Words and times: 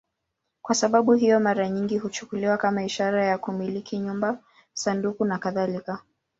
Kwa 0.61 0.75
sababu 0.75 1.13
hiyo, 1.13 1.39
mara 1.39 1.69
nyingi 1.69 1.97
huchukuliwa 1.97 2.57
kama 2.57 2.83
ishara 2.83 3.25
ya 3.25 3.37
kumiliki 3.37 3.97
nyumba, 3.99 4.39
sanduku 4.73 5.25
nakadhalika. 5.25 6.03